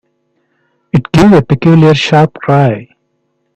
It 0.91 1.11
gave 1.11 1.31
a 1.31 1.43
peculiarly 1.43 1.93
sharp 1.93 2.33
cry. 2.39 2.89